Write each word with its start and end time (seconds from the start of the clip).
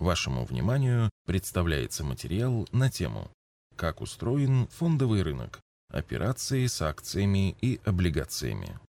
Вашему 0.00 0.46
вниманию 0.46 1.10
представляется 1.26 2.04
материал 2.04 2.66
на 2.72 2.90
тему 2.90 3.30
«Как 3.76 4.00
устроен 4.00 4.66
фондовый 4.68 5.22
рынок. 5.22 5.60
Операции 5.92 6.66
с 6.66 6.80
акциями 6.80 7.54
и 7.60 7.78
облигациями». 7.84 8.80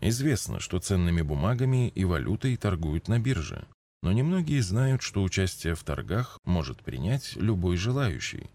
Известно, 0.00 0.58
что 0.58 0.80
ценными 0.80 1.22
бумагами 1.22 1.88
и 1.88 2.04
валютой 2.04 2.56
торгуют 2.56 3.06
на 3.06 3.20
бирже, 3.20 3.64
но 4.02 4.10
немногие 4.10 4.60
знают, 4.60 5.02
что 5.02 5.22
участие 5.22 5.76
в 5.76 5.84
торгах 5.84 6.40
может 6.42 6.82
принять 6.82 7.36
любой 7.36 7.76
желающий. 7.76 8.50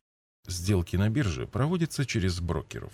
Сделки 0.48 0.98
на 0.98 1.10
бирже 1.10 1.48
проводятся 1.48 2.06
через 2.06 2.42
брокеров. 2.42 2.92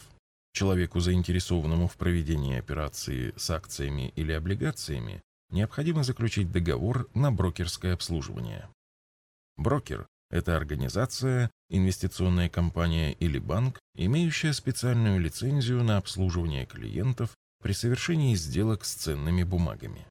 Человеку, 0.53 0.99
заинтересованному 0.99 1.87
в 1.87 1.97
проведении 1.97 2.59
операции 2.59 3.33
с 3.35 3.49
акциями 3.49 4.13
или 4.15 4.31
облигациями, 4.31 5.23
необходимо 5.53 6.03
заключить 6.03 6.51
договор 6.51 7.07
на 7.13 7.31
брокерское 7.31 7.93
обслуживание. 7.93 8.67
Брокер– 9.55 10.07
это 10.29 10.57
организация, 10.57 11.51
инвестиционная 11.69 12.49
компания 12.49 13.13
или 13.13 13.39
банк, 13.39 13.79
имеющая 13.95 14.51
специальную 14.51 15.19
лицензию 15.19 15.83
на 15.83 15.97
обслуживание 15.97 16.65
клиентов 16.65 17.29
при 17.61 17.73
совершении 17.73 18.35
сделок 18.35 18.83
с 18.83 18.93
ценными 18.93 19.43
бумагами. 19.43 20.05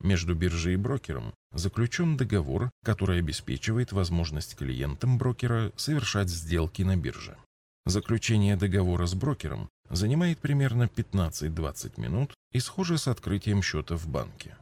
Между 0.00 0.34
биржей 0.34 0.74
и 0.74 0.76
брокером 0.76 1.34
заключен 1.52 2.16
договор, 2.16 2.70
который 2.84 3.18
обеспечивает 3.18 3.92
возможность 3.92 4.56
клиентам 4.56 5.18
брокера 5.18 5.72
совершать 5.76 6.28
сделки 6.28 6.82
на 6.82 6.96
бирже. 6.96 7.36
Заключение 7.84 8.56
договора 8.56 9.06
с 9.06 9.14
брокером 9.14 9.68
занимает 9.90 10.38
примерно 10.38 10.84
15-20 10.84 12.00
минут 12.00 12.34
и 12.52 12.60
схоже 12.60 12.98
с 12.98 13.08
открытием 13.08 13.62
счета 13.62 13.96
в 13.96 14.06
банке. 14.06 14.56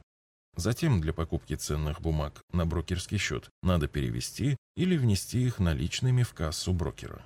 Затем 0.56 1.02
для 1.02 1.12
покупки 1.12 1.54
ценных 1.54 2.00
бумаг 2.00 2.42
на 2.52 2.64
брокерский 2.64 3.18
счет 3.18 3.50
надо 3.62 3.88
перевести 3.88 4.56
или 4.74 4.96
внести 4.96 5.46
их 5.46 5.58
наличными 5.58 6.22
в 6.22 6.32
кассу 6.32 6.72
брокера. 6.72 7.22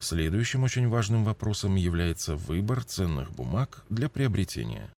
Следующим 0.00 0.62
очень 0.62 0.88
важным 0.88 1.24
вопросом 1.24 1.74
является 1.74 2.36
выбор 2.36 2.84
ценных 2.84 3.30
бумаг 3.32 3.84
для 3.90 4.08
приобретения. 4.08 4.90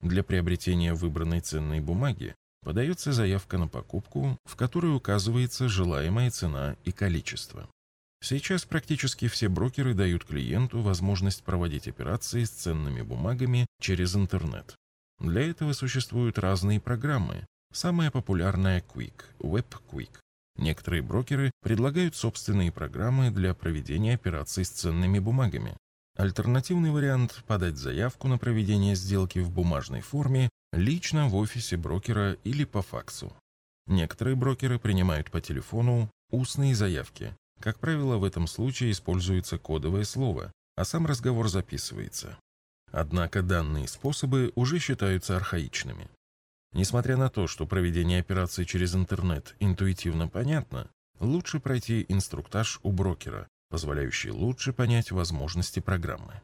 Для 0.00 0.24
приобретения 0.24 0.94
выбранной 0.94 1.40
ценной 1.40 1.80
бумаги 1.80 2.34
подается 2.62 3.12
заявка 3.12 3.58
на 3.58 3.68
покупку, 3.68 4.36
в 4.44 4.56
которой 4.56 4.94
указывается 4.94 5.68
желаемая 5.68 6.30
цена 6.30 6.76
и 6.84 6.92
количество. 6.92 7.68
Сейчас 8.20 8.64
практически 8.64 9.28
все 9.28 9.48
брокеры 9.48 9.94
дают 9.94 10.24
клиенту 10.24 10.80
возможность 10.80 11.44
проводить 11.44 11.86
операции 11.86 12.42
с 12.42 12.50
ценными 12.50 13.02
бумагами 13.02 13.66
через 13.80 14.16
интернет. 14.16 14.74
Для 15.18 15.42
этого 15.42 15.72
существуют 15.72 16.38
разные 16.38 16.80
программы. 16.80 17.46
Самая 17.72 18.10
популярная 18.10 18.82
Quick, 18.94 19.24
WebQuick. 19.40 20.10
Некоторые 20.56 21.02
брокеры 21.02 21.50
предлагают 21.62 22.16
собственные 22.16 22.72
программы 22.72 23.30
для 23.30 23.54
проведения 23.54 24.14
операций 24.14 24.64
с 24.64 24.70
ценными 24.70 25.18
бумагами. 25.18 25.76
Альтернативный 26.16 26.90
вариант– 26.90 27.44
подать 27.46 27.76
заявку 27.76 28.26
на 28.26 28.38
проведение 28.38 28.96
сделки 28.96 29.38
в 29.38 29.50
бумажной 29.50 30.00
форме 30.00 30.48
лично 30.72 31.28
в 31.28 31.36
офисе 31.36 31.76
брокера 31.76 32.32
или 32.44 32.64
по 32.64 32.82
факсу. 32.82 33.32
Некоторые 33.86 34.34
брокеры 34.34 34.78
принимают 34.78 35.30
по 35.30 35.40
телефону 35.40 36.10
устные 36.30 36.74
заявки. 36.74 37.34
Как 37.60 37.78
правило, 37.78 38.16
в 38.16 38.24
этом 38.24 38.46
случае 38.46 38.90
используется 38.90 39.58
кодовое 39.58 40.04
слово, 40.04 40.52
а 40.76 40.84
сам 40.84 41.06
разговор 41.06 41.48
записывается. 41.48 42.36
Однако 42.90 43.42
данные 43.42 43.86
способы 43.88 44.52
уже 44.54 44.78
считаются 44.78 45.36
архаичными. 45.36 46.08
Несмотря 46.72 47.16
на 47.16 47.28
то, 47.30 47.46
что 47.46 47.66
проведение 47.66 48.20
операций 48.20 48.64
через 48.64 48.94
интернет 48.94 49.54
интуитивно 49.58 50.28
понятно, 50.28 50.90
лучше 51.20 51.60
пройти 51.60 52.04
инструктаж 52.08 52.80
у 52.82 52.92
брокера, 52.92 53.48
позволяющий 53.70 54.30
лучше 54.30 54.72
понять 54.72 55.10
возможности 55.10 55.80
программы. 55.80 56.40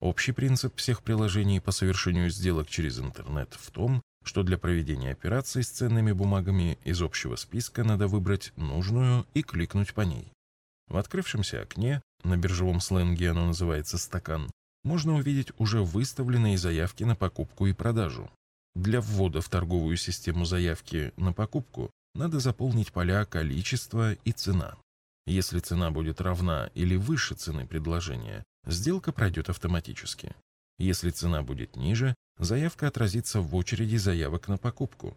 Общий 0.00 0.32
принцип 0.32 0.76
всех 0.76 1.02
приложений 1.02 1.60
по 1.60 1.72
совершению 1.72 2.28
сделок 2.30 2.68
через 2.68 2.98
интернет 2.98 3.54
в 3.54 3.70
том, 3.70 4.02
что 4.24 4.42
для 4.42 4.58
проведения 4.58 5.12
операций 5.12 5.62
с 5.62 5.68
ценными 5.68 6.12
бумагами 6.12 6.78
из 6.84 7.00
общего 7.02 7.36
списка 7.36 7.84
надо 7.84 8.08
выбрать 8.08 8.52
нужную 8.56 9.26
и 9.34 9.42
кликнуть 9.42 9.94
по 9.94 10.00
ней. 10.00 10.32
В 10.88 10.96
открывшемся 10.96 11.62
окне, 11.62 12.02
на 12.22 12.36
биржевом 12.36 12.80
сленге 12.80 13.30
оно 13.30 13.46
называется 13.46 13.98
«стакан», 13.98 14.50
можно 14.84 15.14
увидеть 15.14 15.52
уже 15.58 15.82
выставленные 15.82 16.58
заявки 16.58 17.02
на 17.04 17.16
покупку 17.16 17.66
и 17.66 17.72
продажу. 17.72 18.30
Для 18.74 19.00
ввода 19.00 19.40
в 19.40 19.48
торговую 19.48 19.96
систему 19.96 20.44
заявки 20.44 21.12
на 21.16 21.32
покупку 21.32 21.90
надо 22.14 22.38
заполнить 22.38 22.92
поля 22.92 23.24
количество 23.24 24.12
и 24.12 24.32
цена. 24.32 24.76
Если 25.26 25.58
цена 25.58 25.90
будет 25.90 26.20
равна 26.20 26.70
или 26.74 26.96
выше 26.96 27.34
цены 27.34 27.66
предложения, 27.66 28.44
сделка 28.66 29.10
пройдет 29.10 29.48
автоматически. 29.48 30.34
Если 30.78 31.10
цена 31.10 31.42
будет 31.42 31.76
ниже, 31.76 32.14
заявка 32.38 32.88
отразится 32.88 33.40
в 33.40 33.54
очереди 33.54 33.96
заявок 33.96 34.48
на 34.48 34.58
покупку. 34.58 35.16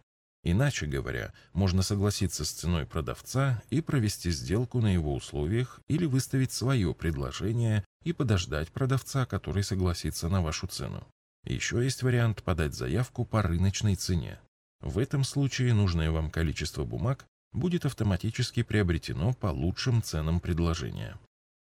Иначе 0.50 0.85
говоря, 0.85 1.34
можно 1.52 1.81
согласиться 1.81 2.46
с 2.46 2.52
ценой 2.52 2.85
продавца 2.85 3.62
и 3.69 3.81
провести 3.81 4.31
сделку 4.31 4.80
на 4.80 4.94
его 4.94 5.13
условиях 5.13 5.81
или 5.90 6.06
выставить 6.06 6.53
свое 6.53 6.94
предложение 6.94 7.84
и 8.06 8.13
подождать 8.13 8.72
продавца, 8.72 9.25
который 9.25 9.62
согласится 9.62 10.30
на 10.30 10.41
вашу 10.41 10.68
цену. 10.68 11.06
Еще 11.44 11.84
есть 11.84 12.02
вариант 12.02 12.44
подать 12.44 12.74
заявку 12.74 13.25
по 13.25 13.41
рыночной 13.41 13.96
цене. 13.96 14.40
В 14.80 15.00
этом 15.00 15.25
случае 15.25 15.74
нужное 15.74 16.12
вам 16.12 16.31
количество 16.31 16.86
бумаг 16.86 17.25
будет 17.52 17.86
автоматически 17.86 18.63
приобретено 18.63 19.34
по 19.34 19.47
лучшим 19.47 20.02
ценам 20.02 20.40
предложения. 20.40 21.19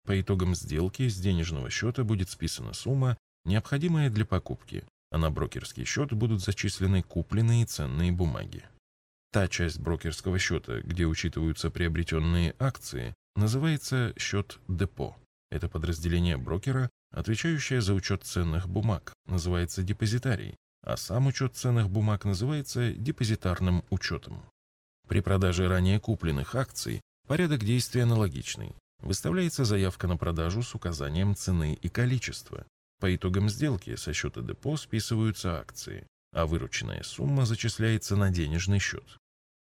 По 0.07 0.19
итогам 0.19 0.55
сделки 0.55 1.07
с 1.07 1.19
денежного 1.19 1.69
счета 1.69 2.03
будет 2.03 2.31
списана 2.31 2.73
сумма, 2.73 3.19
необходимая 3.45 4.09
для 4.09 4.25
покупки, 4.25 4.85
а 5.11 5.19
на 5.19 5.31
брокерский 5.31 5.85
счет 5.85 6.15
будут 6.15 6.41
зачислены 6.41 7.03
купленные 7.03 7.67
ценные 7.67 8.11
бумаги. 8.11 8.65
Та 9.33 9.47
часть 9.47 9.79
брокерского 9.79 10.39
счета, 10.39 10.81
где 10.81 11.07
учитываются 11.07 11.71
приобретенные 11.71 12.55
акции, 12.59 13.15
называется 13.37 14.13
счет 14.19 14.59
депо. 14.67 15.17
Это 15.51 15.69
подразделение 15.69 16.37
брокера, 16.37 16.91
отвечающее 17.13 17.81
за 17.81 17.95
учет 17.95 18.25
ценных 18.25 18.69
бумаг, 18.69 19.13
называется 19.27 19.85
депозитарий, 19.85 20.57
а 20.83 20.97
сам 20.97 21.29
учет 21.29 21.55
ценных 21.55 21.91
бумаг 21.91 22.25
называется 22.25 22.93
депозитарным 22.93 23.85
учетом. 23.91 24.43
При 25.07 25.21
продаже 25.21 25.69
ранее 25.69 26.01
купленных 26.01 26.55
акций 26.57 27.01
порядок 27.27 27.65
действия 27.65 28.03
аналогичный. 28.03 28.75
Выставляется 29.01 29.65
заявка 29.65 30.09
на 30.09 30.17
продажу 30.17 30.63
с 30.63 30.75
указанием 30.75 31.37
цены 31.37 31.79
и 31.81 31.89
количества. 31.89 32.67
По 33.01 33.15
итогам 33.15 33.49
сделки 33.49 33.95
со 33.97 34.13
счета 34.13 34.43
депо 34.43 34.77
списываются 34.77 35.59
акции, 35.59 36.07
а 36.33 36.47
вырученная 36.47 37.03
сумма 37.03 37.47
зачисляется 37.47 38.15
на 38.17 38.31
денежный 38.31 38.79
счет. 38.79 39.20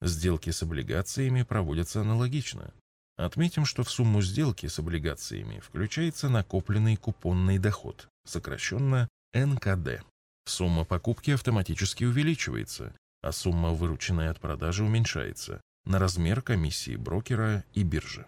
Сделки 0.02 0.50
с 0.50 0.64
облигациями 0.64 1.44
проводятся 1.44 2.02
аналогично. 2.02 2.74
Отметим, 3.18 3.66
что 3.66 3.84
в 3.84 3.92
сумму 3.92 4.22
сделки 4.22 4.68
с 4.68 4.80
облигациями 4.80 5.60
включается 5.60 6.30
накопленный 6.30 6.96
купонный 6.96 7.60
доход, 7.60 8.08
сокращенно 8.26 9.10
НКД. 9.34 10.02
Сумма 10.46 10.86
покупки 10.86 11.32
автоматически 11.32 12.06
увеличивается, 12.06 12.96
а 13.22 13.34
сумма, 13.34 13.72
вырученная 13.72 14.32
от 14.32 14.40
продажи, 14.40 14.84
уменьшается 14.86 15.62
на 15.86 16.00
размер 16.00 16.42
комиссии 16.42 16.96
брокера 16.96 17.66
и 17.74 17.84
биржи. 17.84 18.26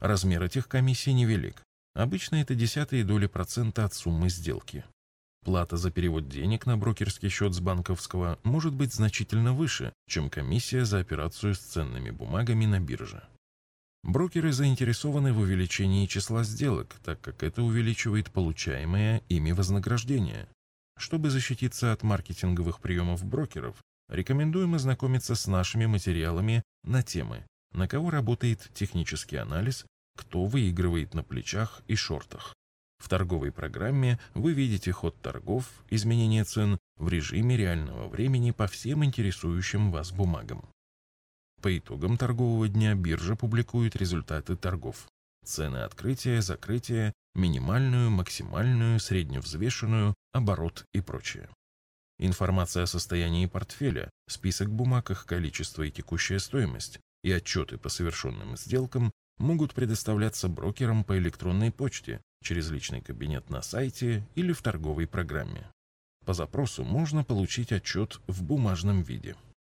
Размер 0.00 0.42
этих 0.42 0.68
комиссий 0.68 1.14
невелик. 1.14 1.62
Обычно 1.94 2.36
это 2.36 2.54
десятые 2.54 3.04
доли 3.04 3.26
процента 3.26 3.84
от 3.84 3.94
суммы 3.94 4.28
сделки. 4.28 4.84
Плата 5.44 5.76
за 5.76 5.90
перевод 5.90 6.26
денег 6.26 6.64
на 6.64 6.78
брокерский 6.78 7.28
счет 7.28 7.52
с 7.52 7.60
банковского 7.60 8.38
может 8.44 8.72
быть 8.72 8.94
значительно 8.94 9.52
выше, 9.52 9.92
чем 10.08 10.30
комиссия 10.30 10.86
за 10.86 11.00
операцию 11.00 11.54
с 11.54 11.58
ценными 11.58 12.10
бумагами 12.10 12.64
на 12.64 12.80
бирже. 12.80 13.22
Брокеры 14.02 14.52
заинтересованы 14.52 15.34
в 15.34 15.40
увеличении 15.40 16.06
числа 16.06 16.44
сделок, 16.44 16.96
так 17.04 17.20
как 17.20 17.42
это 17.42 17.62
увеличивает 17.62 18.30
получаемое 18.30 19.22
ими 19.28 19.52
вознаграждение. 19.52 20.48
Чтобы 20.96 21.28
защититься 21.28 21.92
от 21.92 22.02
маркетинговых 22.02 22.80
приемов 22.80 23.22
брокеров, 23.22 23.76
рекомендуем 24.08 24.74
ознакомиться 24.74 25.34
с 25.34 25.46
нашими 25.46 25.84
материалами 25.84 26.62
на 26.84 27.02
темы, 27.02 27.44
на 27.72 27.86
кого 27.86 28.08
работает 28.08 28.70
технический 28.72 29.36
анализ, 29.36 29.84
кто 30.16 30.46
выигрывает 30.46 31.12
на 31.12 31.22
плечах 31.22 31.82
и 31.86 31.96
шортах. 31.96 32.54
В 33.04 33.08
торговой 33.10 33.52
программе 33.52 34.18
вы 34.32 34.54
видите 34.54 34.90
ход 34.90 35.14
торгов, 35.20 35.84
изменение 35.90 36.42
цен 36.42 36.78
в 36.96 37.10
режиме 37.10 37.54
реального 37.54 38.08
времени 38.08 38.50
по 38.50 38.66
всем 38.66 39.04
интересующим 39.04 39.92
вас 39.92 40.10
бумагам. 40.10 40.66
По 41.60 41.76
итогам 41.76 42.16
торгового 42.16 42.66
дня 42.66 42.94
биржа 42.94 43.36
публикует 43.36 43.94
результаты 43.94 44.56
торгов. 44.56 45.06
Цены 45.44 45.82
открытия, 45.84 46.40
закрытия, 46.40 47.12
минимальную, 47.34 48.10
максимальную, 48.10 48.98
средневзвешенную, 48.98 50.14
оборот 50.32 50.86
и 50.94 51.02
прочее. 51.02 51.50
Информация 52.18 52.84
о 52.84 52.86
состоянии 52.86 53.44
портфеля, 53.44 54.08
список 54.30 54.70
бумаг, 54.70 55.10
их 55.10 55.26
количество 55.26 55.82
и 55.82 55.90
текущая 55.90 56.38
стоимость 56.38 57.00
и 57.22 57.30
отчеты 57.30 57.76
по 57.76 57.90
совершенным 57.90 58.56
сделкам 58.56 59.12
могут 59.36 59.74
предоставляться 59.74 60.48
брокерам 60.48 61.04
по 61.04 61.18
электронной 61.18 61.70
почте 61.70 62.22
через 62.44 62.70
личный 62.70 63.00
кабинет 63.00 63.50
на 63.50 63.62
сайте 63.62 64.24
или 64.36 64.52
в 64.52 64.62
торговой 64.62 65.08
программе. 65.08 65.66
По 66.24 66.34
запросу 66.34 66.84
можно 66.84 67.24
получить 67.24 67.72
отчет 67.72 68.20
в 68.26 68.44
бумажном 68.44 69.02
виде. 69.02 69.34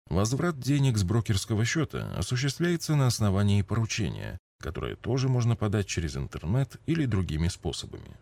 Возврат 0.08 0.58
денег 0.58 0.98
с 0.98 1.04
брокерского 1.04 1.64
счета 1.64 2.12
осуществляется 2.16 2.96
на 2.96 3.06
основании 3.06 3.62
поручения, 3.62 4.38
которое 4.60 4.96
тоже 4.96 5.28
можно 5.28 5.56
подать 5.56 5.86
через 5.86 6.16
интернет 6.16 6.80
или 6.86 7.06
другими 7.06 7.48
способами. 7.48 8.16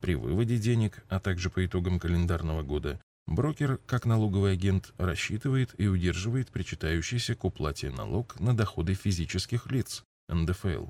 При 0.00 0.14
выводе 0.14 0.58
денег, 0.58 1.02
а 1.08 1.20
также 1.20 1.48
по 1.48 1.64
итогам 1.64 1.98
календарного 1.98 2.62
года, 2.62 3.00
брокер, 3.26 3.78
как 3.86 4.04
налоговый 4.04 4.52
агент, 4.52 4.92
рассчитывает 4.98 5.74
и 5.78 5.86
удерживает 5.86 6.50
причитающийся 6.50 7.34
к 7.34 7.44
уплате 7.44 7.90
налог 7.90 8.38
на 8.38 8.54
доходы 8.54 8.94
физических 8.94 9.70
лиц, 9.70 10.04
НДФЛ. 10.28 10.88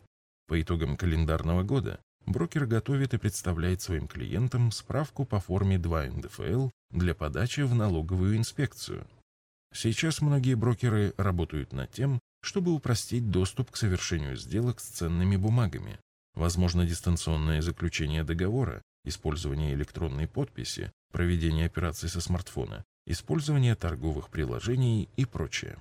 По 0.48 0.60
итогам 0.60 0.96
календарного 0.96 1.62
года 1.62 2.00
брокер 2.26 2.66
готовит 2.66 3.14
и 3.14 3.18
представляет 3.18 3.80
своим 3.82 4.06
клиентам 4.06 4.70
справку 4.72 5.24
по 5.24 5.40
форме 5.40 5.78
2 5.78 6.06
НДФЛ 6.06 6.70
для 6.90 7.14
подачи 7.14 7.60
в 7.60 7.74
налоговую 7.74 8.36
инспекцию. 8.36 9.06
Сейчас 9.72 10.20
многие 10.20 10.54
брокеры 10.54 11.14
работают 11.16 11.72
над 11.72 11.90
тем, 11.90 12.20
чтобы 12.42 12.72
упростить 12.72 13.30
доступ 13.30 13.70
к 13.70 13.76
совершению 13.76 14.36
сделок 14.36 14.80
с 14.80 14.84
ценными 14.84 15.36
бумагами. 15.36 15.98
Возможно 16.34 16.86
дистанционное 16.86 17.62
заключение 17.62 18.22
договора, 18.24 18.82
использование 19.04 19.74
электронной 19.74 20.28
подписи, 20.28 20.92
проведение 21.12 21.66
операций 21.66 22.08
со 22.08 22.20
смартфона, 22.20 22.84
использование 23.06 23.74
торговых 23.74 24.30
приложений 24.30 25.08
и 25.16 25.24
прочее. 25.24 25.78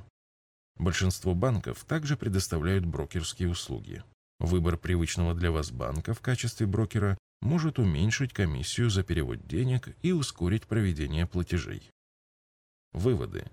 Большинство 0.77 1.35
банков 1.35 1.83
также 1.85 2.17
предоставляют 2.17 2.85
брокерские 2.85 3.49
услуги. 3.49 4.03
Выбор 4.43 4.77
привычного 4.77 5.33
для 5.33 5.51
вас 5.51 5.71
банка 5.71 6.13
в 6.13 6.19
качестве 6.19 6.67
брокера 6.67 7.17
может 7.41 7.79
уменьшить 7.79 8.33
комиссию 8.33 8.89
за 8.89 9.01
перевод 9.01 9.47
денег 9.47 9.95
и 10.01 10.11
ускорить 10.11 10.67
проведение 10.67 11.25
платежей. 11.25 11.89
Выводы. 12.91 13.45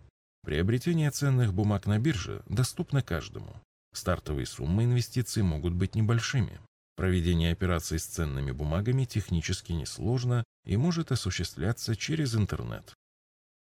Приобретение 0.42 1.12
ценных 1.12 1.54
бумаг 1.54 1.86
на 1.86 2.00
бирже 2.00 2.42
доступно 2.48 3.02
каждому. 3.02 3.54
Стартовые 3.94 4.46
суммы 4.46 4.82
инвестиций 4.82 5.44
могут 5.44 5.74
быть 5.74 5.94
небольшими. 5.94 6.58
Проведение 6.96 7.52
операций 7.52 8.00
с 8.00 8.06
ценными 8.06 8.50
бумагами 8.50 9.04
технически 9.04 9.70
несложно 9.70 10.42
и 10.64 10.76
может 10.76 11.12
осуществляться 11.12 11.94
через 11.94 12.34
интернет. 12.34 12.94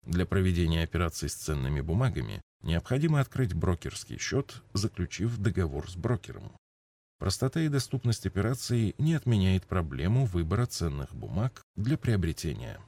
Для 0.05 0.27
проведения 0.27 0.83
операций 0.83 1.29
с 1.29 1.35
ценными 1.35 1.81
бумагами 1.81 2.43
необходимо 2.63 3.21
открыть 3.21 3.55
брокерский 3.55 4.19
счет, 4.19 4.63
заключив 4.73 5.39
договор 5.39 5.89
с 5.89 5.95
брокером. 5.95 6.51
Простота 7.19 7.61
и 7.61 7.69
доступность 7.69 8.27
операций 8.27 8.95
не 8.99 9.15
отменяет 9.15 9.67
проблему 9.67 10.27
выбора 10.27 10.67
ценных 10.67 11.15
бумаг 11.15 11.63
для 11.77 11.97
приобретения. 11.97 12.79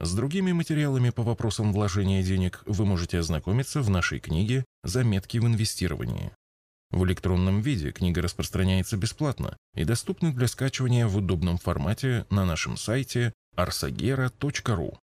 С 0.00 0.14
другими 0.14 0.52
материалами 0.52 1.10
по 1.10 1.22
вопросам 1.22 1.72
вложения 1.72 2.22
денег 2.22 2.62
вы 2.64 2.86
можете 2.86 3.18
ознакомиться 3.18 3.82
в 3.82 3.90
нашей 3.90 4.18
книге 4.18 4.64
«Заметки 4.82 5.36
в 5.36 5.46
инвестировании». 5.46 6.32
В 6.90 7.04
электронном 7.04 7.60
виде 7.60 7.92
книга 7.92 8.22
распространяется 8.22 8.96
бесплатно 8.96 9.56
и 9.74 9.84
доступна 9.84 10.32
для 10.32 10.48
скачивания 10.48 11.06
в 11.06 11.16
удобном 11.18 11.58
формате 11.58 12.26
на 12.30 12.44
нашем 12.44 12.76
сайте 12.76 13.32
arsagera.ru. 13.56 14.96